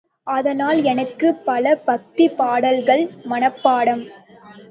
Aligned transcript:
அதனால் 0.27 0.83
எனக்குப் 0.83 1.45
பல 1.45 1.75
பக்திப் 1.85 2.35
பாடல்கள் 2.37 3.03
மனப்பாடம். 3.29 4.03